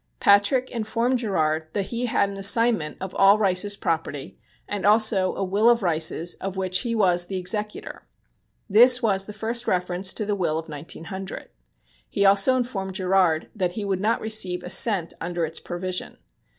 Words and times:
Patrick 0.19 0.71
informed 0.71 1.19
Gerard 1.19 1.67
that 1.73 1.89
he 1.89 2.07
had 2.07 2.27
an 2.27 2.37
assignment 2.37 2.97
of 2.99 3.13
all 3.13 3.37
Rice's 3.37 3.77
property 3.77 4.35
and 4.67 4.83
also 4.83 5.35
a 5.35 5.43
will 5.43 5.69
of 5.69 5.83
Rice's 5.83 6.33
of 6.41 6.57
which 6.57 6.79
he 6.79 6.95
was 6.95 7.29
executor. 7.29 8.07
This 8.67 9.03
was 9.03 9.27
the 9.27 9.31
first 9.31 9.67
reference 9.67 10.11
to 10.13 10.25
the 10.25 10.35
will 10.35 10.57
of 10.57 10.67
1900. 10.67 11.49
He 12.09 12.25
also 12.25 12.55
informed 12.55 12.95
Gerard 12.95 13.51
that 13.55 13.73
he 13.73 13.85
would 13.85 13.99
not 13.99 14.21
receive 14.21 14.63
a 14.63 14.71
cent 14.71 15.13
under 15.21 15.45
its 15.45 15.59
provision. 15.59 16.17